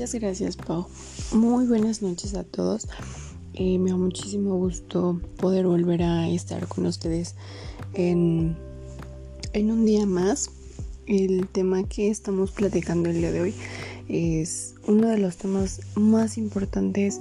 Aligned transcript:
Muchas 0.00 0.18
gracias, 0.18 0.56
Pau. 0.56 0.86
Muy 1.30 1.66
buenas 1.66 2.00
noches 2.00 2.34
a 2.34 2.42
todos. 2.42 2.88
Eh, 3.52 3.78
me 3.78 3.90
da 3.90 3.98
muchísimo 3.98 4.56
gusto 4.56 5.20
poder 5.36 5.66
volver 5.66 6.02
a 6.02 6.26
estar 6.30 6.66
con 6.68 6.86
ustedes 6.86 7.34
en, 7.92 8.56
en 9.52 9.70
un 9.70 9.84
día 9.84 10.06
más. 10.06 10.52
El 11.06 11.46
tema 11.48 11.86
que 11.86 12.08
estamos 12.08 12.50
platicando 12.50 13.10
el 13.10 13.18
día 13.18 13.30
de 13.30 13.42
hoy 13.42 13.54
es 14.08 14.74
uno 14.86 15.06
de 15.06 15.18
los 15.18 15.36
temas 15.36 15.82
más 15.96 16.38
importantes 16.38 17.20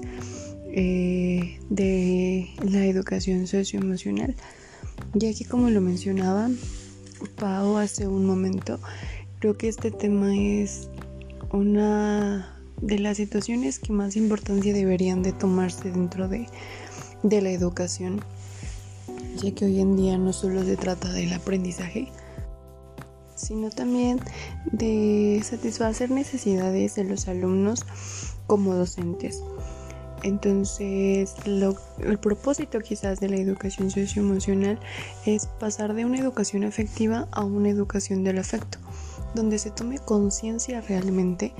eh, 0.71 1.59
de 1.70 2.50
la 2.64 2.86
educación 2.86 3.46
socioemocional, 3.46 4.38
ya 5.16 5.34
que 5.34 5.43
como 5.43 5.70
lo 5.70 5.82
mencionaba 5.82 6.50
Pau 7.36 7.75
hace 7.75 8.07
un 8.07 8.25
momento, 8.25 8.80
creo 9.39 9.57
que 9.57 9.68
este 9.68 9.91
tema 9.91 10.33
es 10.33 10.88
una 11.52 12.55
de 12.82 13.00
las 13.00 13.18
situaciones 13.18 13.79
que 13.79 13.93
más 13.93 14.15
importancia 14.15 14.74
deberían 14.74 15.24
de 15.24 15.33
tomarse 15.33 15.92
dentro 15.92 16.28
de, 16.28 16.47
de 17.24 17.42
la 17.42 17.52
educación, 17.52 18.21
ya 19.42 19.52
que 19.54 19.65
hoy 19.65 19.79
en 19.79 19.96
día 19.96 20.18
no 20.18 20.33
solo 20.33 20.64
se 20.64 20.78
trata 20.78 21.11
del 21.11 21.33
aprendizaje, 21.33 22.10
sino 23.36 23.69
también 23.69 24.19
de 24.71 25.42
satisfacer 25.43 26.11
necesidades 26.11 26.96
de 26.96 27.05
los 27.05 27.28
alumnos 27.28 27.86
como 28.47 28.75
docentes. 28.75 29.41
Entonces, 30.24 31.33
el 31.46 32.19
propósito 32.19 32.81
quizás 32.81 33.22
de 33.22 33.30
la 33.30 33.38
educación 33.38 33.89
socioemocional 33.89 34.77
es 35.25 35.45
pasar 35.45 35.94
de 35.94 36.03
una 36.03 36.19
educación 36.19 36.66
afectiva 36.66 37.30
a 37.31 37.45
una 37.45 37.69
educación 37.69 38.25
del 38.25 38.39
afecto 38.39 38.80
donde 39.33 39.59
se 39.59 39.72
tome 39.72 40.00
conciencia 40.00 40.81
realmente 40.81 41.53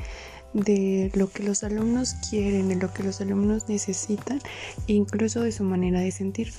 de 0.53 1.11
lo 1.14 1.30
que 1.31 1.44
los 1.44 1.64
alumnos 1.64 2.16
quieren, 2.30 2.69
de 2.69 2.75
lo 2.75 2.92
que 2.94 3.03
los 3.03 3.22
alumnos 3.22 3.69
necesitan, 3.69 4.39
incluso 4.88 5.41
de 5.41 5.52
su 5.52 5.64
manera 5.64 6.00
de 6.00 6.11
sentir. 6.11 6.52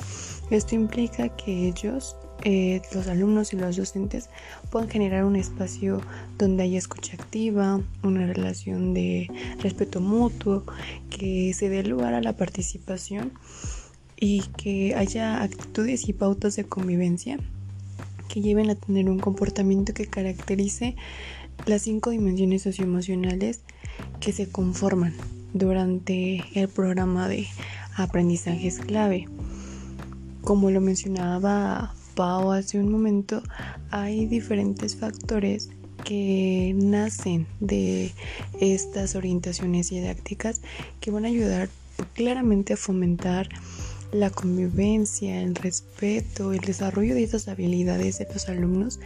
Esto 0.51 0.75
implica 0.75 1.29
que 1.37 1.69
ellos, 1.69 2.17
eh, 2.45 2.83
los 2.93 3.07
alumnos 3.09 3.53
y 3.53 3.57
los 3.57 3.77
docentes, 3.77 4.31
puedan 4.71 4.89
generar 4.89 5.25
un 5.25 5.37
espacio 5.37 6.01
donde 6.39 6.65
haya 6.65 6.79
escucha 6.79 7.15
activa, 7.15 7.81
una 8.03 8.27
relación 8.27 8.95
de 8.95 9.29
respeto 9.61 10.01
mutuo, 10.01 10.65
que 11.11 11.53
se 11.55 11.69
dé 11.69 11.83
lugar 11.83 12.15
a 12.15 12.21
la 12.21 12.37
participación 12.37 13.33
y 14.17 14.43
que 14.57 14.95
haya 14.95 15.43
actitudes 15.43 16.09
y 16.09 16.13
pautas 16.13 16.57
de 16.57 16.65
convivencia 16.65 17.39
que 18.29 18.41
lleven 18.41 18.71
a 18.71 18.77
tener 18.77 19.11
un 19.11 19.19
comportamiento 19.19 19.93
que 19.93 20.07
caracterice 20.07 20.95
las 21.67 21.83
cinco 21.83 22.11
dimensiones 22.11 22.63
socioemocionales 22.63 23.61
que 24.21 24.33
se 24.33 24.49
conforman 24.49 25.15
durante 25.53 26.45
el 26.55 26.69
programa 26.69 27.29
de 27.29 27.47
aprendizajes 27.97 28.79
clave. 28.79 29.27
Como 30.43 30.71
lo 30.71 30.81
mencionaba 30.81 31.95
Pau 32.15 32.53
hace 32.53 32.79
un 32.79 32.91
momento, 32.91 33.43
hay 33.91 34.27
diferentes 34.27 34.97
factores 34.97 35.71
que 36.05 36.73
nacen 36.77 37.47
de 37.61 38.13
estas 38.61 39.15
orientaciones 39.15 39.91
didácticas 39.91 40.63
que 41.01 41.11
van 41.11 41.25
a 41.25 41.29
ayudar 41.29 41.69
claramente 42.15 42.73
a 42.73 42.77
fomentar 42.77 43.49
la 44.13 44.31
convivencia, 44.31 45.41
el 45.43 45.55
respeto, 45.55 46.53
el 46.53 46.61
desarrollo 46.61 47.15
de 47.15 47.23
esas 47.23 47.49
habilidades 47.49 48.19
de 48.19 48.27
los 48.33 48.49
alumnos 48.49 48.99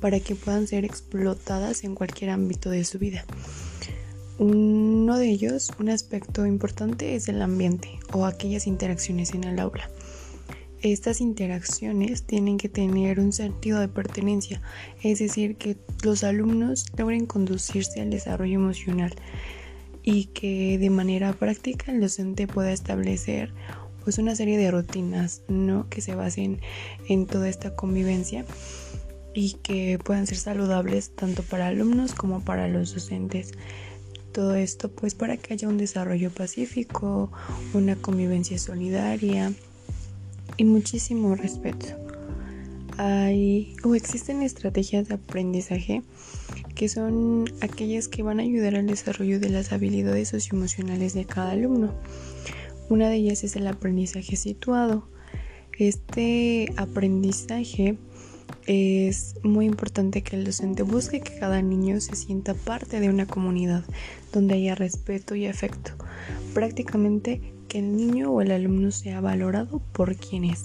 para 0.00 0.20
que 0.20 0.34
puedan 0.34 0.66
ser 0.66 0.84
explotadas 0.84 1.84
en 1.84 1.94
cualquier 1.94 2.30
ámbito 2.30 2.70
de 2.70 2.84
su 2.84 2.98
vida. 2.98 3.24
Uno 5.10 5.18
de 5.18 5.28
ellos, 5.28 5.72
un 5.80 5.88
aspecto 5.88 6.46
importante 6.46 7.16
es 7.16 7.28
el 7.28 7.42
ambiente 7.42 7.98
o 8.12 8.26
aquellas 8.26 8.68
interacciones 8.68 9.34
en 9.34 9.42
el 9.42 9.58
aula. 9.58 9.90
Estas 10.82 11.20
interacciones 11.20 12.22
tienen 12.22 12.58
que 12.58 12.68
tener 12.68 13.18
un 13.18 13.32
sentido 13.32 13.80
de 13.80 13.88
pertenencia, 13.88 14.62
es 15.02 15.18
decir, 15.18 15.56
que 15.56 15.76
los 16.04 16.22
alumnos 16.22 16.86
logren 16.96 17.26
conducirse 17.26 18.00
al 18.00 18.10
desarrollo 18.10 18.54
emocional 18.54 19.12
y 20.04 20.26
que 20.26 20.78
de 20.78 20.90
manera 20.90 21.32
práctica 21.32 21.90
el 21.90 22.00
docente 22.00 22.46
pueda 22.46 22.70
establecer 22.70 23.52
pues 24.04 24.18
una 24.18 24.36
serie 24.36 24.58
de 24.58 24.70
rutinas, 24.70 25.42
¿no? 25.48 25.88
Que 25.88 26.02
se 26.02 26.14
basen 26.14 26.60
en 27.08 27.26
toda 27.26 27.48
esta 27.48 27.74
convivencia 27.74 28.44
y 29.34 29.54
que 29.54 29.98
puedan 29.98 30.28
ser 30.28 30.38
saludables 30.38 31.10
tanto 31.16 31.42
para 31.42 31.66
alumnos 31.66 32.14
como 32.14 32.44
para 32.44 32.68
los 32.68 32.94
docentes. 32.94 33.54
Todo 34.32 34.54
esto 34.54 34.90
pues 34.90 35.14
para 35.14 35.36
que 35.36 35.54
haya 35.54 35.68
un 35.68 35.78
desarrollo 35.78 36.30
pacífico, 36.30 37.32
una 37.74 37.96
convivencia 37.96 38.58
solidaria 38.58 39.52
y 40.56 40.64
muchísimo 40.64 41.34
respeto. 41.34 41.86
Hay 42.96 43.74
o 43.82 43.94
existen 43.94 44.42
estrategias 44.42 45.08
de 45.08 45.14
aprendizaje 45.14 46.02
que 46.74 46.88
son 46.88 47.44
aquellas 47.60 48.08
que 48.08 48.22
van 48.22 48.40
a 48.40 48.42
ayudar 48.42 48.76
al 48.76 48.86
desarrollo 48.86 49.40
de 49.40 49.50
las 49.50 49.72
habilidades 49.72 50.28
socioemocionales 50.28 51.14
de 51.14 51.24
cada 51.24 51.52
alumno. 51.52 51.92
Una 52.88 53.08
de 53.08 53.16
ellas 53.16 53.44
es 53.44 53.56
el 53.56 53.66
aprendizaje 53.66 54.36
situado. 54.36 55.08
Este 55.78 56.72
aprendizaje 56.76 57.96
es 58.66 59.34
muy 59.42 59.66
importante 59.66 60.22
que 60.22 60.36
el 60.36 60.44
docente 60.44 60.82
busque 60.82 61.20
que 61.20 61.38
cada 61.38 61.62
niño 61.62 62.00
se 62.00 62.16
sienta 62.16 62.54
parte 62.54 63.00
de 63.00 63.08
una 63.08 63.26
comunidad 63.26 63.84
donde 64.32 64.54
haya 64.54 64.74
respeto 64.74 65.34
y 65.34 65.46
afecto. 65.46 65.92
Prácticamente 66.54 67.54
que 67.68 67.78
el 67.78 67.96
niño 67.96 68.32
o 68.32 68.40
el 68.40 68.50
alumno 68.50 68.90
sea 68.90 69.20
valorado 69.20 69.80
por 69.92 70.16
quien 70.16 70.44
es. 70.44 70.64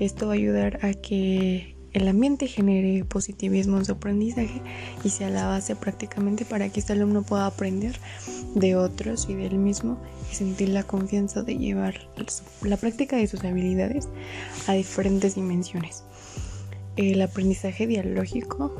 Esto 0.00 0.26
va 0.26 0.32
a 0.32 0.36
ayudar 0.36 0.84
a 0.84 0.92
que 0.92 1.76
el 1.92 2.06
ambiente 2.06 2.46
genere 2.46 3.04
positivismo 3.04 3.78
en 3.78 3.84
su 3.84 3.92
aprendizaje 3.92 4.60
y 5.02 5.08
sea 5.08 5.30
la 5.30 5.46
base 5.46 5.74
prácticamente 5.74 6.44
para 6.44 6.68
que 6.68 6.80
este 6.80 6.92
alumno 6.92 7.22
pueda 7.22 7.46
aprender 7.46 7.98
de 8.54 8.76
otros 8.76 9.26
y 9.28 9.34
del 9.34 9.58
mismo 9.58 9.98
y 10.30 10.34
sentir 10.34 10.68
la 10.68 10.82
confianza 10.82 11.42
de 11.42 11.56
llevar 11.56 11.94
la 12.62 12.76
práctica 12.76 13.16
de 13.16 13.26
sus 13.26 13.42
habilidades 13.44 14.08
a 14.66 14.74
diferentes 14.74 15.34
dimensiones. 15.34 16.04
El 16.98 17.22
aprendizaje 17.22 17.86
dialógico 17.86 18.74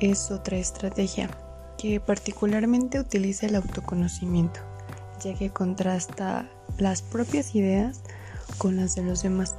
es 0.00 0.32
otra 0.32 0.56
estrategia 0.56 1.30
que 1.78 2.00
particularmente 2.00 2.98
utiliza 2.98 3.46
el 3.46 3.54
autoconocimiento, 3.54 4.58
ya 5.22 5.34
que 5.34 5.50
contrasta 5.50 6.50
las 6.78 7.00
propias 7.00 7.54
ideas 7.54 8.02
con 8.58 8.74
las 8.74 8.96
de 8.96 9.04
los 9.04 9.22
demás 9.22 9.54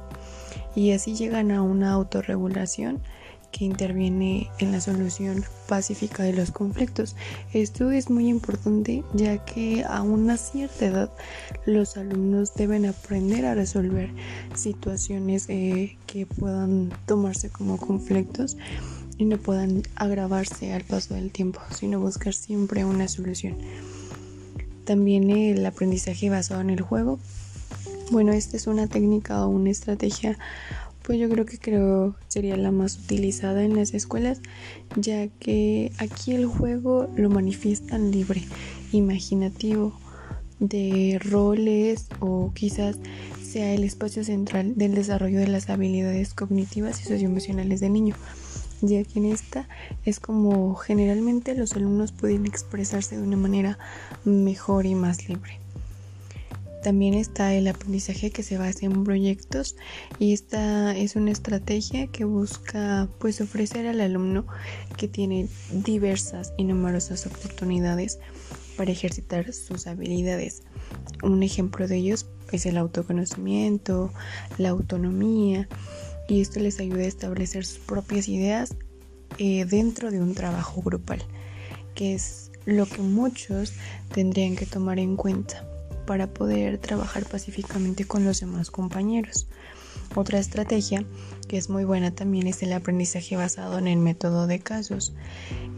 y 0.74 0.92
así 0.92 1.14
llegan 1.14 1.52
a 1.52 1.62
una 1.62 1.92
autorregulación 1.92 3.00
que 3.52 3.64
interviene 3.64 4.50
en 4.58 4.72
la 4.72 4.80
solución 4.80 5.44
pacífica 5.68 6.22
de 6.22 6.32
los 6.32 6.50
conflictos. 6.50 7.14
Esto 7.52 7.90
es 7.90 8.10
muy 8.10 8.28
importante 8.28 9.04
ya 9.14 9.44
que 9.44 9.84
a 9.84 10.02
una 10.02 10.36
cierta 10.36 10.86
edad 10.86 11.10
los 11.66 11.96
alumnos 11.96 12.54
deben 12.54 12.86
aprender 12.86 13.46
a 13.46 13.54
resolver 13.54 14.10
situaciones 14.54 15.48
eh, 15.48 15.96
que 16.06 16.26
puedan 16.26 16.90
tomarse 17.06 17.50
como 17.50 17.76
conflictos 17.76 18.56
y 19.18 19.26
no 19.26 19.36
puedan 19.36 19.82
agravarse 19.94 20.72
al 20.72 20.84
paso 20.84 21.14
del 21.14 21.30
tiempo, 21.30 21.60
sino 21.76 22.00
buscar 22.00 22.32
siempre 22.32 22.84
una 22.84 23.06
solución. 23.06 23.56
También 24.84 25.30
el 25.30 25.64
aprendizaje 25.64 26.30
basado 26.30 26.60
en 26.60 26.70
el 26.70 26.80
juego 26.80 27.20
bueno, 28.12 28.32
esta 28.32 28.58
es 28.58 28.66
una 28.66 28.88
técnica 28.88 29.42
o 29.42 29.48
una 29.48 29.70
estrategia, 29.70 30.38
pues 31.02 31.18
yo 31.18 31.28
creo 31.28 31.46
que 31.46 31.58
creo 31.58 32.16
sería 32.28 32.56
la 32.56 32.70
más 32.70 32.98
utilizada 32.98 33.64
en 33.64 33.76
las 33.76 33.94
escuelas, 33.94 34.40
ya 34.96 35.28
que 35.28 35.92
aquí 35.98 36.32
el 36.32 36.46
juego 36.46 37.08
lo 37.16 37.30
manifiestan 37.30 38.10
libre, 38.10 38.42
imaginativo, 38.92 39.92
de 40.62 41.18
roles 41.20 42.06
o 42.20 42.52
quizás 42.54 42.96
sea 43.42 43.74
el 43.74 43.82
espacio 43.82 44.22
central 44.22 44.74
del 44.76 44.94
desarrollo 44.94 45.40
de 45.40 45.48
las 45.48 45.68
habilidades 45.68 46.34
cognitivas 46.34 47.00
y 47.00 47.04
socioemocionales 47.04 47.80
del 47.80 47.92
niño, 47.92 48.14
ya 48.80 49.02
que 49.02 49.18
en 49.18 49.26
esta 49.26 49.68
es 50.04 50.20
como 50.20 50.74
generalmente 50.76 51.54
los 51.54 51.72
alumnos 51.74 52.12
pueden 52.12 52.46
expresarse 52.46 53.16
de 53.16 53.22
una 53.22 53.36
manera 53.36 53.78
mejor 54.24 54.86
y 54.86 54.94
más 54.94 55.28
libre. 55.28 55.58
También 56.82 57.14
está 57.14 57.54
el 57.54 57.68
aprendizaje 57.68 58.32
que 58.32 58.42
se 58.42 58.58
basa 58.58 58.86
en 58.86 59.04
proyectos 59.04 59.76
y 60.18 60.32
esta 60.32 60.96
es 60.96 61.14
una 61.14 61.30
estrategia 61.30 62.08
que 62.08 62.24
busca 62.24 63.08
pues 63.20 63.40
ofrecer 63.40 63.86
al 63.86 64.00
alumno 64.00 64.46
que 64.96 65.06
tiene 65.06 65.48
diversas 65.70 66.52
y 66.56 66.64
numerosas 66.64 67.24
oportunidades 67.26 68.18
para 68.76 68.90
ejercitar 68.90 69.52
sus 69.52 69.86
habilidades. 69.86 70.64
Un 71.22 71.44
ejemplo 71.44 71.86
de 71.86 71.98
ellos 71.98 72.26
es 72.50 72.66
el 72.66 72.76
autoconocimiento, 72.76 74.12
la 74.58 74.70
autonomía 74.70 75.68
y 76.28 76.40
esto 76.40 76.58
les 76.58 76.80
ayuda 76.80 77.02
a 77.02 77.06
establecer 77.06 77.64
sus 77.64 77.78
propias 77.78 78.28
ideas 78.28 78.74
eh, 79.38 79.64
dentro 79.66 80.10
de 80.10 80.20
un 80.20 80.34
trabajo 80.34 80.82
grupal, 80.82 81.22
que 81.94 82.14
es 82.14 82.50
lo 82.64 82.86
que 82.86 83.02
muchos 83.02 83.72
tendrían 84.12 84.56
que 84.56 84.66
tomar 84.66 84.98
en 84.98 85.14
cuenta 85.14 85.64
para 86.06 86.32
poder 86.32 86.78
trabajar 86.78 87.24
pacíficamente 87.24 88.04
con 88.04 88.24
los 88.24 88.40
demás 88.40 88.70
compañeros. 88.70 89.46
Otra 90.14 90.38
estrategia 90.38 91.04
que 91.48 91.56
es 91.56 91.70
muy 91.70 91.84
buena 91.84 92.14
también 92.14 92.46
es 92.46 92.62
el 92.62 92.72
aprendizaje 92.72 93.36
basado 93.36 93.78
en 93.78 93.88
el 93.88 93.98
método 93.98 94.46
de 94.46 94.58
casos. 94.58 95.12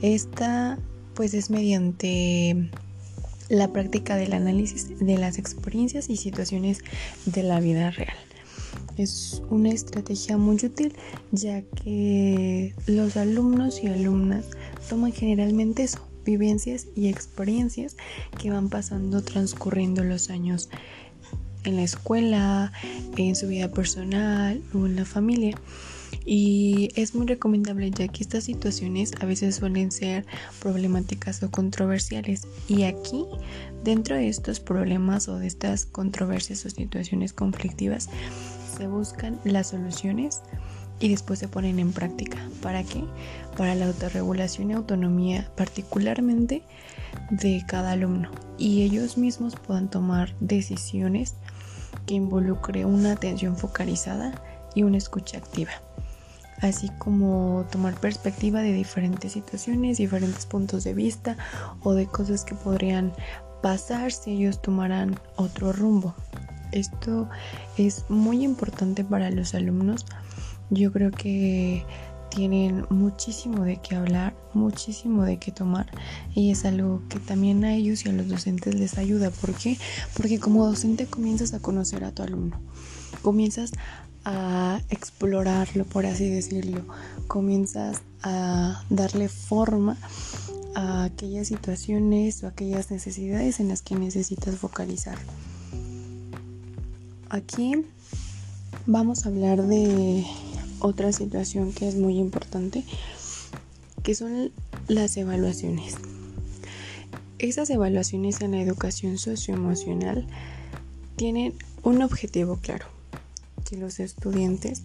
Esta 0.02 0.78
pues 1.14 1.34
es 1.34 1.50
mediante 1.50 2.70
la 3.48 3.72
práctica 3.72 4.16
del 4.16 4.32
análisis 4.32 4.98
de 4.98 5.18
las 5.18 5.38
experiencias 5.38 6.10
y 6.10 6.16
situaciones 6.16 6.80
de 7.26 7.42
la 7.42 7.60
vida 7.60 7.90
real. 7.90 8.16
Es 8.96 9.42
una 9.50 9.70
estrategia 9.70 10.36
muy 10.36 10.56
útil 10.56 10.94
ya 11.32 11.62
que 11.62 12.74
los 12.86 13.16
alumnos 13.16 13.82
y 13.82 13.88
alumnas 13.88 14.46
toman 14.88 15.12
generalmente 15.12 15.84
eso, 15.84 16.06
vivencias 16.24 16.86
y 16.94 17.08
experiencias 17.08 17.96
que 18.40 18.50
van 18.50 18.68
pasando 18.68 19.22
transcurriendo 19.22 20.04
los 20.04 20.30
años 20.30 20.68
en 21.64 21.76
la 21.76 21.82
escuela, 21.82 22.72
en 23.16 23.34
su 23.36 23.48
vida 23.48 23.70
personal 23.70 24.62
o 24.74 24.86
en 24.86 24.96
la 24.96 25.04
familia. 25.04 25.58
Y 26.26 26.90
es 26.94 27.14
muy 27.14 27.26
recomendable 27.26 27.90
ya 27.90 28.08
que 28.08 28.22
estas 28.22 28.44
situaciones 28.44 29.12
a 29.20 29.26
veces 29.26 29.56
suelen 29.56 29.92
ser 29.92 30.24
problemáticas 30.60 31.42
o 31.42 31.50
controversiales. 31.50 32.46
Y 32.66 32.84
aquí, 32.84 33.26
dentro 33.82 34.16
de 34.16 34.28
estos 34.28 34.60
problemas 34.60 35.28
o 35.28 35.38
de 35.38 35.46
estas 35.46 35.84
controversias 35.84 36.64
o 36.64 36.70
situaciones 36.70 37.32
conflictivas, 37.32 38.08
se 38.76 38.86
buscan 38.86 39.38
las 39.44 39.68
soluciones 39.68 40.40
y 41.04 41.08
después 41.10 41.38
se 41.38 41.48
ponen 41.48 41.78
en 41.78 41.92
práctica. 41.92 42.38
¿Para 42.62 42.82
qué? 42.82 43.04
Para 43.58 43.74
la 43.74 43.84
autorregulación 43.84 44.70
y 44.70 44.72
autonomía 44.72 45.50
particularmente 45.54 46.62
de 47.30 47.62
cada 47.68 47.92
alumno 47.92 48.30
y 48.56 48.84
ellos 48.84 49.18
mismos 49.18 49.54
puedan 49.54 49.90
tomar 49.90 50.34
decisiones 50.40 51.34
que 52.06 52.14
involucre 52.14 52.86
una 52.86 53.12
atención 53.12 53.58
focalizada 53.58 54.42
y 54.74 54.82
una 54.82 54.96
escucha 54.96 55.36
activa, 55.36 55.72
así 56.62 56.88
como 56.98 57.66
tomar 57.70 58.00
perspectiva 58.00 58.62
de 58.62 58.72
diferentes 58.72 59.32
situaciones, 59.32 59.98
diferentes 59.98 60.46
puntos 60.46 60.84
de 60.84 60.94
vista 60.94 61.36
o 61.82 61.92
de 61.92 62.06
cosas 62.06 62.46
que 62.46 62.54
podrían 62.54 63.12
pasar 63.60 64.10
si 64.10 64.30
ellos 64.32 64.62
tomaran 64.62 65.20
otro 65.36 65.70
rumbo. 65.74 66.14
Esto 66.72 67.28
es 67.76 68.06
muy 68.08 68.42
importante 68.42 69.04
para 69.04 69.30
los 69.30 69.54
alumnos. 69.54 70.06
Yo 70.70 70.92
creo 70.92 71.10
que 71.10 71.84
tienen 72.34 72.84
muchísimo 72.90 73.64
de 73.64 73.76
qué 73.76 73.94
hablar, 73.94 74.34
muchísimo 74.54 75.22
de 75.22 75.38
qué 75.38 75.52
tomar 75.52 75.86
y 76.34 76.50
es 76.50 76.64
algo 76.64 77.00
que 77.08 77.20
también 77.20 77.64
a 77.64 77.74
ellos 77.74 78.04
y 78.04 78.08
a 78.08 78.12
los 78.12 78.28
docentes 78.28 78.74
les 78.74 78.98
ayuda. 78.98 79.30
¿Por 79.30 79.54
qué? 79.54 79.78
Porque 80.16 80.40
como 80.40 80.66
docente 80.66 81.06
comienzas 81.06 81.54
a 81.54 81.60
conocer 81.60 82.02
a 82.04 82.10
tu 82.10 82.22
alumno, 82.22 82.60
comienzas 83.22 83.70
a 84.24 84.80
explorarlo, 84.88 85.84
por 85.84 86.06
así 86.06 86.28
decirlo, 86.28 86.84
comienzas 87.28 88.02
a 88.22 88.82
darle 88.90 89.28
forma 89.28 89.96
a 90.74 91.04
aquellas 91.04 91.48
situaciones 91.48 92.42
o 92.42 92.48
aquellas 92.48 92.90
necesidades 92.90 93.60
en 93.60 93.68
las 93.68 93.82
que 93.82 93.94
necesitas 93.94 94.56
focalizar. 94.56 95.18
Aquí 97.28 97.84
vamos 98.86 99.24
a 99.24 99.28
hablar 99.28 99.62
de 99.62 100.24
otra 100.84 101.12
situación 101.12 101.72
que 101.72 101.88
es 101.88 101.94
muy 101.94 102.18
importante, 102.18 102.84
que 104.02 104.14
son 104.14 104.52
las 104.86 105.16
evaluaciones. 105.16 105.94
Esas 107.38 107.70
evaluaciones 107.70 108.42
en 108.42 108.50
la 108.50 108.60
educación 108.60 109.16
socioemocional 109.16 110.26
tienen 111.16 111.54
un 111.84 112.02
objetivo 112.02 112.58
claro, 112.60 112.84
que 113.64 113.78
los 113.78 113.98
estudiantes 113.98 114.82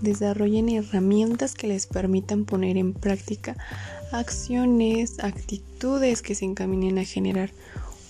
desarrollen 0.00 0.68
herramientas 0.68 1.54
que 1.54 1.66
les 1.66 1.88
permitan 1.88 2.44
poner 2.44 2.76
en 2.76 2.92
práctica 2.92 3.56
acciones, 4.12 5.18
actitudes 5.18 6.22
que 6.22 6.36
se 6.36 6.44
encaminen 6.44 7.00
a 7.00 7.04
generar 7.04 7.50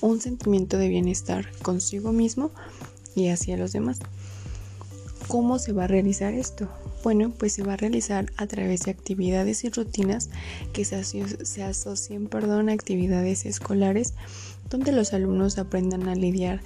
un 0.02 0.20
sentimiento 0.20 0.76
de 0.76 0.88
bienestar 0.88 1.50
consigo 1.62 2.12
mismo 2.12 2.50
y 3.14 3.28
hacia 3.28 3.56
los 3.56 3.72
demás. 3.72 4.00
¿Cómo 5.28 5.58
se 5.58 5.72
va 5.72 5.84
a 5.84 5.86
realizar 5.88 6.34
esto? 6.34 6.68
Bueno, 7.02 7.32
pues 7.36 7.54
se 7.54 7.64
va 7.64 7.72
a 7.72 7.76
realizar 7.76 8.32
a 8.36 8.46
través 8.46 8.82
de 8.82 8.92
actividades 8.92 9.64
y 9.64 9.70
rutinas 9.70 10.30
que 10.72 10.84
se, 10.84 11.64
asocien 11.64 12.28
perdón, 12.28 12.68
a 12.68 12.72
actividades 12.72 13.44
escolares 13.44 14.14
donde 14.70 14.92
los 14.92 15.12
alumnos 15.12 15.58
aprendan 15.58 16.08
a 16.08 16.14
lidiar 16.14 16.62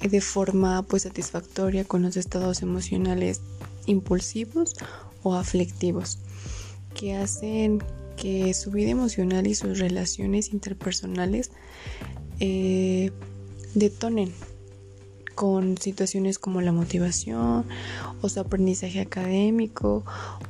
de 0.00 0.20
forma 0.20 0.82
pues 0.82 1.02
satisfactoria 1.02 1.84
con 1.84 2.02
los 2.02 2.16
estados 2.16 2.62
emocionales 2.62 3.40
impulsivos 3.86 4.76
o 5.22 5.34
aflictivos 5.34 6.18
que 6.94 7.16
hacen 7.16 7.82
que 8.16 8.54
su 8.54 8.70
vida 8.70 8.90
emocional 8.90 9.46
y 9.46 9.54
sus 9.54 9.78
relaciones 9.78 10.52
interpersonales 10.52 11.50
eh, 12.40 13.10
detonen 13.74 14.32
con 15.42 15.76
situaciones 15.76 16.38
como 16.38 16.60
la 16.60 16.70
motivación 16.70 17.64
o 18.20 18.28
su 18.28 18.38
aprendizaje 18.38 19.00
académico 19.00 20.04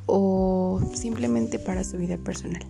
o 0.05 0.79
simplemente 0.93 1.57
para 1.57 1.83
su 1.83 1.97
vida 1.97 2.17
personal. 2.17 2.61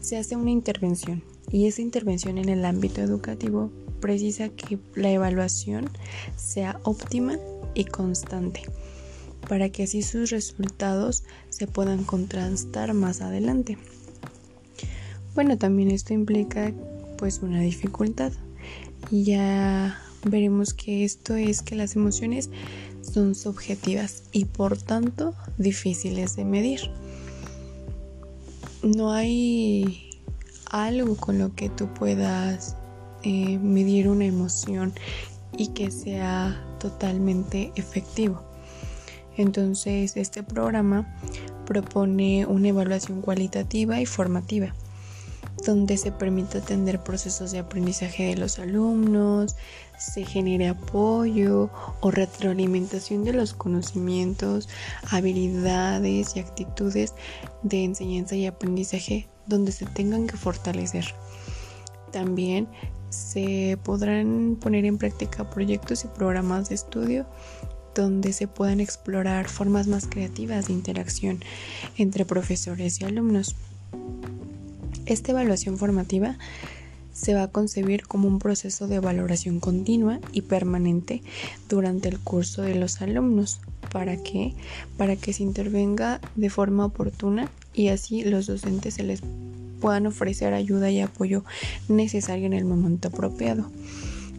Se 0.00 0.18
hace 0.18 0.36
una 0.36 0.50
intervención 0.50 1.22
y 1.50 1.66
esa 1.66 1.80
intervención 1.80 2.36
en 2.36 2.50
el 2.50 2.66
ámbito 2.66 3.00
educativo 3.00 3.70
precisa 4.00 4.50
que 4.50 4.78
la 4.96 5.12
evaluación 5.12 5.88
sea 6.36 6.78
óptima 6.82 7.38
y 7.72 7.86
constante 7.86 8.60
para 9.48 9.70
que 9.70 9.84
así 9.84 10.02
sus 10.02 10.28
resultados 10.28 11.24
se 11.48 11.66
puedan 11.66 12.04
contrastar 12.04 12.92
más 12.92 13.22
adelante. 13.22 13.78
Bueno, 15.34 15.56
también 15.56 15.90
esto 15.90 16.12
implica 16.12 16.74
pues 17.16 17.38
una 17.38 17.60
dificultad 17.60 18.34
ya 19.10 20.03
veremos 20.26 20.74
que 20.74 21.04
esto 21.04 21.34
es 21.34 21.62
que 21.62 21.74
las 21.74 21.96
emociones 21.96 22.50
son 23.02 23.34
subjetivas 23.34 24.24
y 24.32 24.46
por 24.46 24.76
tanto 24.76 25.34
difíciles 25.58 26.36
de 26.36 26.44
medir. 26.44 26.80
No 28.82 29.12
hay 29.12 30.10
algo 30.70 31.16
con 31.16 31.38
lo 31.38 31.54
que 31.54 31.68
tú 31.68 31.92
puedas 31.94 32.76
eh, 33.22 33.58
medir 33.58 34.08
una 34.08 34.24
emoción 34.24 34.92
y 35.56 35.68
que 35.68 35.90
sea 35.90 36.64
totalmente 36.80 37.72
efectivo. 37.76 38.42
Entonces 39.36 40.16
este 40.16 40.42
programa 40.42 41.16
propone 41.66 42.46
una 42.46 42.68
evaluación 42.68 43.20
cualitativa 43.20 44.00
y 44.00 44.06
formativa 44.06 44.74
donde 45.64 45.96
se 45.96 46.12
permite 46.12 46.58
atender 46.58 47.02
procesos 47.02 47.52
de 47.52 47.58
aprendizaje 47.58 48.24
de 48.24 48.36
los 48.36 48.58
alumnos, 48.58 49.56
se 49.98 50.24
genere 50.24 50.68
apoyo 50.68 51.70
o 52.00 52.10
retroalimentación 52.10 53.24
de 53.24 53.32
los 53.32 53.54
conocimientos, 53.54 54.68
habilidades 55.10 56.36
y 56.36 56.40
actitudes 56.40 57.14
de 57.62 57.84
enseñanza 57.84 58.36
y 58.36 58.46
aprendizaje 58.46 59.28
donde 59.46 59.72
se 59.72 59.86
tengan 59.86 60.26
que 60.26 60.36
fortalecer. 60.36 61.14
También 62.12 62.68
se 63.10 63.78
podrán 63.82 64.56
poner 64.60 64.84
en 64.84 64.98
práctica 64.98 65.48
proyectos 65.50 66.04
y 66.04 66.08
programas 66.08 66.68
de 66.68 66.74
estudio 66.74 67.26
donde 67.94 68.32
se 68.32 68.48
puedan 68.48 68.80
explorar 68.80 69.48
formas 69.48 69.86
más 69.86 70.06
creativas 70.06 70.66
de 70.66 70.72
interacción 70.72 71.40
entre 71.96 72.24
profesores 72.24 73.00
y 73.00 73.04
alumnos. 73.04 73.54
Esta 75.06 75.32
evaluación 75.32 75.76
formativa 75.76 76.38
se 77.12 77.34
va 77.34 77.44
a 77.44 77.50
concebir 77.50 78.06
como 78.06 78.26
un 78.26 78.38
proceso 78.38 78.88
de 78.88 78.98
valoración 79.00 79.60
continua 79.60 80.18
y 80.32 80.42
permanente 80.42 81.22
durante 81.68 82.08
el 82.08 82.18
curso 82.18 82.62
de 82.62 82.74
los 82.74 83.00
alumnos. 83.00 83.60
¿Para 83.92 84.16
qué? 84.16 84.54
Para 84.96 85.16
que 85.16 85.32
se 85.32 85.42
intervenga 85.42 86.20
de 86.34 86.50
forma 86.50 86.86
oportuna 86.86 87.48
y 87.72 87.88
así 87.88 88.24
los 88.24 88.46
docentes 88.46 88.94
se 88.94 89.04
les 89.04 89.20
puedan 89.80 90.06
ofrecer 90.06 90.54
ayuda 90.54 90.90
y 90.90 91.00
apoyo 91.00 91.44
necesario 91.88 92.46
en 92.46 92.54
el 92.54 92.64
momento 92.64 93.08
apropiado. 93.08 93.70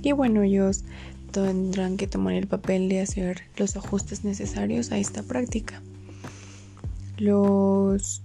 Y 0.02 0.12
bueno, 0.12 0.42
ellos 0.42 0.84
tendrán 1.32 1.98
que 1.98 2.08
tomar 2.08 2.34
el 2.34 2.48
papel 2.48 2.90
de 2.90 3.02
hacer 3.02 3.44
los 3.58 3.78
ajustes 3.78 4.24
necesarios 4.24 4.92
a 4.92 4.98
esta 4.98 5.24
práctica. 5.24 5.82
Los 7.18 8.25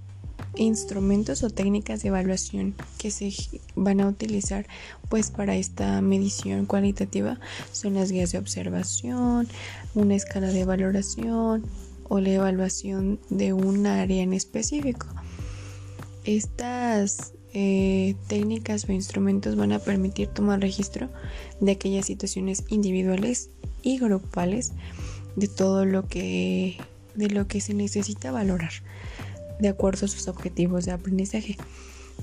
instrumentos 0.56 1.42
o 1.42 1.50
técnicas 1.50 2.02
de 2.02 2.08
evaluación 2.08 2.74
que 2.98 3.10
se 3.10 3.32
van 3.76 4.00
a 4.00 4.08
utilizar 4.08 4.66
pues 5.08 5.30
para 5.30 5.56
esta 5.56 6.00
medición 6.00 6.66
cualitativa 6.66 7.38
son 7.72 7.94
las 7.94 8.10
guías 8.10 8.32
de 8.32 8.38
observación, 8.38 9.48
una 9.94 10.14
escala 10.14 10.48
de 10.48 10.64
valoración 10.64 11.64
o 12.08 12.20
la 12.20 12.30
evaluación 12.30 13.20
de 13.30 13.52
un 13.52 13.86
área 13.86 14.22
en 14.22 14.32
específico. 14.32 15.06
Estas 16.24 17.32
eh, 17.52 18.14
técnicas 18.28 18.88
o 18.88 18.92
instrumentos 18.92 19.56
van 19.56 19.72
a 19.72 19.78
permitir 19.78 20.28
tomar 20.28 20.60
registro 20.60 21.08
de 21.60 21.72
aquellas 21.72 22.06
situaciones 22.06 22.64
individuales 22.68 23.50
y 23.82 23.98
grupales 23.98 24.72
de 25.36 25.48
todo 25.48 25.84
lo 25.84 26.06
que 26.06 26.78
de 27.14 27.28
lo 27.28 27.48
que 27.48 27.60
se 27.60 27.74
necesita 27.74 28.30
valorar 28.30 28.70
de 29.60 29.68
acuerdo 29.68 30.06
a 30.06 30.08
sus 30.08 30.28
objetivos 30.28 30.84
de 30.84 30.92
aprendizaje. 30.92 31.56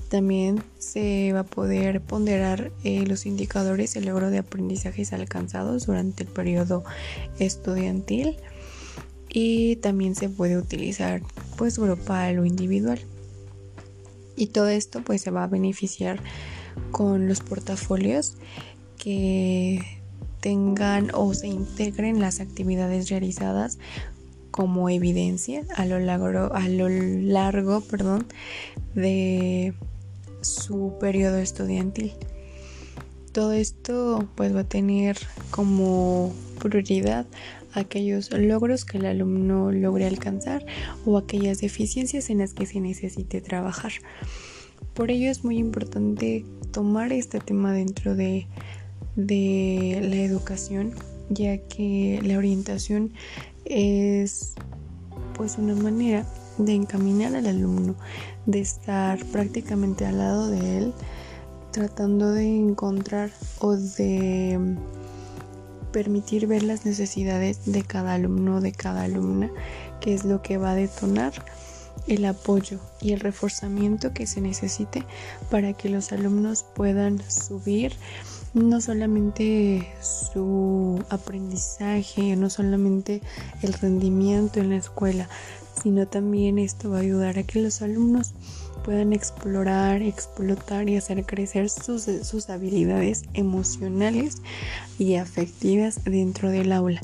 También 0.08 0.62
se 0.78 1.32
va 1.32 1.40
a 1.40 1.44
poder 1.44 2.00
ponderar 2.00 2.70
eh, 2.84 3.04
los 3.06 3.26
indicadores 3.26 3.96
el 3.96 4.06
logro 4.06 4.30
de 4.30 4.38
aprendizajes 4.38 5.12
alcanzados 5.12 5.86
durante 5.86 6.22
el 6.22 6.28
periodo 6.28 6.84
estudiantil 7.38 8.36
y 9.28 9.76
también 9.76 10.14
se 10.14 10.28
puede 10.28 10.56
utilizar 10.56 11.20
pues 11.56 11.78
grupal 11.78 12.38
o 12.38 12.46
individual. 12.46 13.00
Y 14.36 14.46
todo 14.46 14.68
esto 14.68 15.02
pues 15.02 15.20
se 15.20 15.30
va 15.30 15.44
a 15.44 15.48
beneficiar 15.48 16.20
con 16.92 17.28
los 17.28 17.40
portafolios 17.40 18.36
que 18.96 19.84
tengan 20.40 21.10
o 21.12 21.34
se 21.34 21.48
integren 21.48 22.20
las 22.20 22.40
actividades 22.40 23.10
realizadas 23.10 23.78
como 24.50 24.88
evidencia 24.88 25.64
a 25.76 25.84
lo 25.86 25.98
largo, 25.98 26.54
a 26.54 26.68
lo 26.68 26.88
largo 26.88 27.80
perdón, 27.82 28.26
de 28.94 29.74
su 30.40 30.94
periodo 31.00 31.38
estudiantil. 31.38 32.12
Todo 33.32 33.52
esto 33.52 34.28
pues 34.34 34.54
va 34.54 34.60
a 34.60 34.68
tener 34.68 35.18
como 35.50 36.32
prioridad 36.60 37.26
aquellos 37.72 38.32
logros 38.32 38.84
que 38.84 38.98
el 38.98 39.06
alumno 39.06 39.70
logre 39.70 40.06
alcanzar 40.06 40.64
o 41.04 41.18
aquellas 41.18 41.60
deficiencias 41.60 42.30
en 42.30 42.38
las 42.38 42.54
que 42.54 42.66
se 42.66 42.80
necesite 42.80 43.40
trabajar. 43.40 43.92
Por 44.94 45.10
ello 45.10 45.30
es 45.30 45.44
muy 45.44 45.58
importante 45.58 46.44
tomar 46.72 47.12
este 47.12 47.40
tema 47.40 47.72
dentro 47.72 48.14
de, 48.14 48.46
de 49.16 49.98
la 50.02 50.16
educación, 50.16 50.92
ya 51.28 51.58
que 51.58 52.20
la 52.24 52.38
orientación 52.38 53.12
es 53.68 54.54
pues 55.34 55.58
una 55.58 55.74
manera 55.74 56.24
de 56.58 56.74
encaminar 56.74 57.36
al 57.36 57.46
alumno, 57.46 57.94
de 58.46 58.60
estar 58.60 59.24
prácticamente 59.26 60.04
al 60.04 60.18
lado 60.18 60.48
de 60.48 60.78
él, 60.78 60.94
tratando 61.70 62.32
de 62.32 62.56
encontrar 62.56 63.30
o 63.60 63.76
de 63.76 64.58
permitir 65.92 66.46
ver 66.46 66.62
las 66.62 66.84
necesidades 66.84 67.72
de 67.72 67.82
cada 67.82 68.14
alumno, 68.14 68.60
de 68.60 68.72
cada 68.72 69.02
alumna, 69.02 69.50
que 70.00 70.14
es 70.14 70.24
lo 70.24 70.42
que 70.42 70.58
va 70.58 70.72
a 70.72 70.74
detonar 70.74 71.32
el 72.06 72.24
apoyo 72.24 72.78
y 73.00 73.12
el 73.12 73.20
reforzamiento 73.20 74.12
que 74.12 74.26
se 74.26 74.40
necesite 74.40 75.04
para 75.50 75.72
que 75.72 75.88
los 75.88 76.12
alumnos 76.12 76.64
puedan 76.74 77.20
subir 77.30 77.92
no 78.54 78.80
solamente 78.80 79.92
su 80.00 81.02
aprendizaje, 81.10 82.36
no 82.36 82.50
solamente 82.50 83.22
el 83.62 83.72
rendimiento 83.72 84.60
en 84.60 84.70
la 84.70 84.76
escuela, 84.76 85.28
sino 85.82 86.06
también 86.06 86.58
esto 86.58 86.90
va 86.90 86.98
a 86.98 87.00
ayudar 87.00 87.38
a 87.38 87.42
que 87.42 87.62
los 87.62 87.82
alumnos 87.82 88.34
puedan 88.84 89.12
explorar, 89.12 90.02
explotar 90.02 90.88
y 90.88 90.96
hacer 90.96 91.24
crecer 91.24 91.68
sus, 91.68 92.04
sus 92.22 92.48
habilidades 92.48 93.24
emocionales 93.34 94.42
y 94.98 95.16
afectivas 95.16 96.04
dentro 96.04 96.50
del 96.50 96.72
aula 96.72 97.00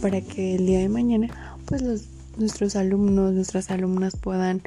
para 0.00 0.20
que 0.20 0.54
el 0.54 0.66
día 0.66 0.78
de 0.78 0.88
mañana 0.88 1.58
pues 1.66 1.82
nuestros 2.36 2.74
alumnos, 2.74 3.32
nuestras 3.32 3.70
alumnas 3.70 4.16
puedan 4.16 4.62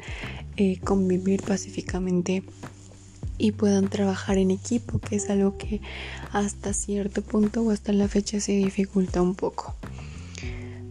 eh, 0.56 0.78
convivir 0.80 1.42
pacíficamente 1.42 2.42
y 3.38 3.52
puedan 3.52 3.88
trabajar 3.88 4.38
en 4.38 4.50
equipo, 4.50 4.98
que 4.98 5.16
es 5.16 5.30
algo 5.30 5.56
que 5.58 5.80
hasta 6.32 6.72
cierto 6.72 7.22
punto 7.22 7.62
o 7.62 7.70
hasta 7.70 7.92
la 7.92 8.08
fecha 8.08 8.40
se 8.40 8.52
dificulta 8.52 9.22
un 9.22 9.34
poco. 9.34 9.74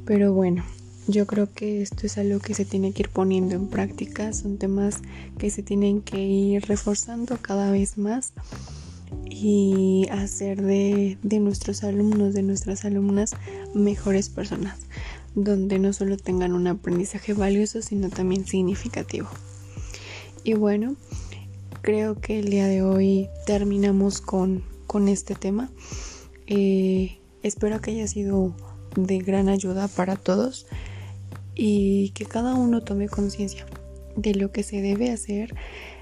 Pero 0.06 0.34
bueno, 0.34 0.64
yo 1.08 1.28
creo 1.28 1.52
que 1.54 1.82
esto 1.82 2.06
es 2.06 2.18
algo 2.18 2.40
que 2.40 2.54
se 2.54 2.66
tiene 2.66 2.92
que 2.94 3.04
ir 3.04 3.10
poniendo 3.10 3.56
en 3.56 3.68
práctica, 3.68 4.34
son 4.34 4.58
temas 4.58 5.02
que 5.38 5.50
se 5.50 5.64
tienen 5.64 6.02
que 6.02 6.22
ir 6.24 6.66
reforzando 6.66 7.38
cada 7.38 7.72
vez 7.72 7.98
más 7.98 8.34
y 9.30 10.08
hacer 10.12 10.62
de, 10.62 11.18
nuestros 11.40 11.84
alumnos, 11.84 12.34
de 12.34 12.44
nuestras 12.44 12.86
alumnas, 12.86 13.36
mejores 13.74 14.30
personas, 14.30 14.78
donde 15.36 15.80
no 15.80 15.94
solo 15.94 16.18
tengan 16.18 16.54
un 16.54 16.68
aprendizaje 16.68 17.34
valioso, 17.34 17.82
sino 17.82 18.10
también 18.10 18.46
significativo. 18.46 19.28
Y 20.44 20.54
bueno, 20.54 20.96
creo 21.84 22.16
que 22.16 22.40
el 22.40 22.50
día 22.50 22.66
de 22.66 22.82
hoy 22.82 23.30
terminamos 23.46 24.22
con, 24.22 24.64
este 25.08 25.34
tema. 25.34 25.72
Eh, 26.46 27.18
espero 27.42 27.82
que 27.82 27.92
haya 27.92 28.08
sido 28.08 28.56
de 28.96 29.18
gran 29.18 29.50
ayuda 29.50 29.88
para 29.88 30.16
todos 30.16 30.68
y 31.56 32.12
que 32.12 32.26
cada 32.26 32.54
uno 32.54 32.84
tome 32.84 33.10
conciencia 33.10 33.66
de 34.16 34.36
lo 34.36 34.52
que 34.52 34.62
se 34.62 34.82
debe 34.82 35.10
hacer 35.10 35.56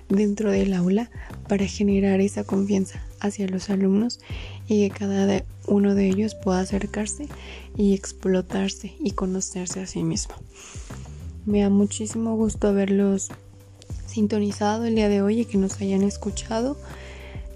dentro 0.10 0.52
del 0.52 0.74
aula 0.74 1.10
para 1.48 1.66
generar 1.66 2.20
esa 2.20 2.44
confianza 2.44 3.02
hacia 3.22 3.48
los 3.48 3.70
alumnos 3.70 4.20
y 4.68 4.90
que 4.90 5.00
cada 5.00 5.44
uno 5.68 5.96
de 5.96 6.10
ellos 6.10 6.36
pueda 6.36 6.60
acercarse 6.60 7.28
y 7.78 7.94
explotarse 7.94 8.94
y 9.00 9.12
conocerse 9.12 9.80
a 9.80 9.88
sí 9.88 10.04
mismo. 10.04 10.36
Me 11.46 11.62
da 11.62 11.70
muchísimo 11.70 12.36
gusto 12.36 12.68
haberlos 12.68 13.32
sintonizado 14.12 14.86
el 14.86 14.96
día 14.96 15.10
de 15.10 15.22
hoy 15.22 15.42
y 15.42 15.46
que 15.46 15.58
nos 15.58 15.80
hayan 15.82 16.04
escuchado. 16.04 16.78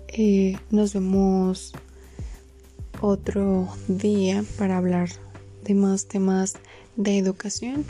Eh, 0.07 0.57
nos 0.71 0.93
vemos 0.93 1.73
otro 3.01 3.67
día 3.87 4.43
para 4.57 4.77
hablar 4.77 5.09
de 5.63 5.73
más 5.73 6.07
temas 6.07 6.55
de 6.95 7.17
educación. 7.17 7.85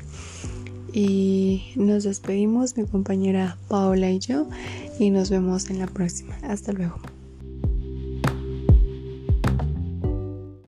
Y 0.91 1.73
nos 1.75 2.03
despedimos, 2.03 2.77
mi 2.77 2.85
compañera 2.85 3.57
Paola 3.67 4.09
y 4.09 4.19
yo, 4.19 4.47
y 4.97 5.09
nos 5.09 5.29
vemos 5.29 5.69
en 5.69 5.79
la 5.79 5.87
próxima. 5.87 6.37
Hasta 6.43 6.71
luego. 6.71 7.14